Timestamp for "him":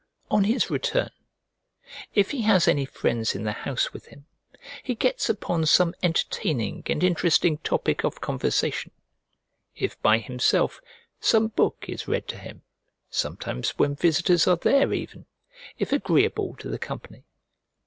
4.07-4.25, 12.39-12.63